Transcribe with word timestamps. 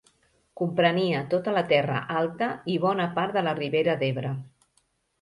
Comprenia 0.61 1.19
tota 1.35 1.53
la 1.59 1.63
Terra 1.73 2.01
Alta 2.23 2.49
i 2.77 2.81
bona 2.89 3.09
part 3.21 3.39
de 3.39 3.47
la 3.49 3.57
Ribera 3.63 3.99
d'Ebre. 4.05 4.37